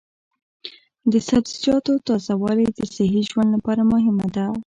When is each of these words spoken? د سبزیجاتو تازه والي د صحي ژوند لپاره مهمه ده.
د 1.11 1.13
سبزیجاتو 1.29 1.91
تازه 2.07 2.33
والي 2.41 2.67
د 2.77 2.79
صحي 2.95 3.21
ژوند 3.29 3.49
لپاره 3.55 3.81
مهمه 3.93 4.27
ده. 4.35 4.45